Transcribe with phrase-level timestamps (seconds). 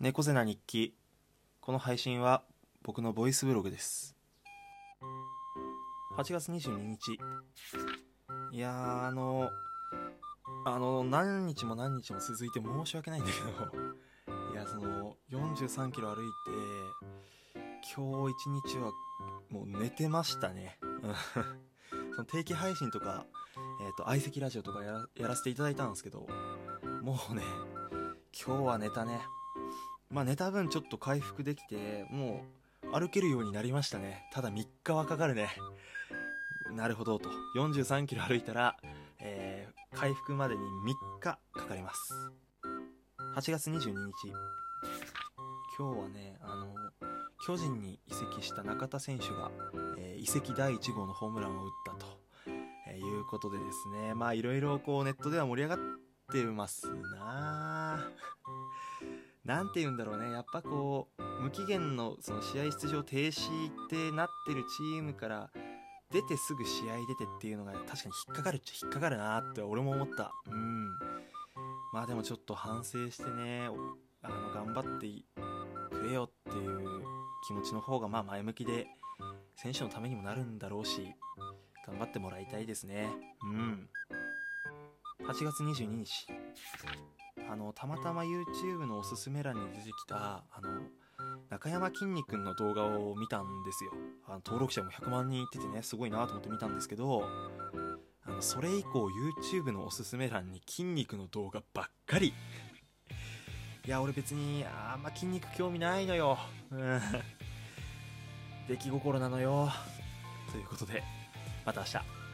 [0.00, 0.94] 猫背な日記。
[1.60, 2.44] この配信は
[2.84, 4.14] 僕のボイスブログです。
[6.16, 7.18] 8月22日。
[8.52, 9.50] いやーあの
[10.64, 14.52] あの何日も何日も続いて申し訳ないんだけど。
[14.52, 18.92] いやその43キロ歩いて今日一日は
[19.50, 20.78] もう寝てましたね。
[22.14, 23.26] その定期配信とか、
[23.80, 26.28] えーと、相席ラジオとかやらせていただいたんですけど
[27.02, 27.42] もうね
[28.32, 29.18] 今日は寝たね。
[30.10, 32.44] まあ寝た分ちょっと回復できても
[32.84, 34.24] う歩けるようになりましたね。
[34.32, 35.48] ただ3日はかかるね。
[36.72, 37.28] なるほどと。
[37.56, 38.76] 43キロ歩いたら、
[39.20, 42.12] えー、回復までに3日かかります。
[43.36, 44.32] 8月22日。
[45.78, 46.74] 今日はねあの
[47.46, 49.50] 巨人に移籍した中田選手が、
[49.96, 52.18] えー、移籍第1号のホームランを打ったと、
[52.90, 54.14] えー、いうことでですね。
[54.14, 55.86] まあいろいろこうネットでは盛り上がっ
[56.32, 58.10] てますな
[59.48, 60.30] 何て言うんだろうね。
[60.30, 65.50] やっぱこう無期限のその試合出場停止ってなってるチームから
[66.12, 70.32] 出てすぐ試合出てっていうのが確かに引っかかるっちゃ引っかかるなって俺も思った。
[70.50, 70.88] うん。
[71.94, 73.70] まあでもちょっと反省してね
[74.20, 75.06] あの頑張って
[75.96, 77.02] くれよっていう
[77.46, 78.86] 気持ちの方がまあ前向きで
[79.56, 81.14] 選手のためにもなるんだろうし
[81.86, 83.08] 頑張ってもらいたいですね。
[83.44, 83.88] うん。
[85.26, 86.26] 8月22日。
[87.50, 90.68] あのたまたま YouTube のおすすめ欄に出てきたあの
[91.48, 93.92] 中山きんに君の動画を見たんですよ。
[94.26, 97.24] あの登録者も100万人いっててねすごいなと思って見たんですけど
[98.26, 99.08] あのそれ以降
[99.48, 102.34] YouTube のおすすめ欄に筋肉の動画ばっかり。
[103.86, 106.38] いや俺別にあんま筋肉興味ないのよ。
[106.70, 107.00] うん。
[108.68, 109.70] 出来心なのよ。
[110.52, 111.02] ということで
[111.64, 112.27] また明日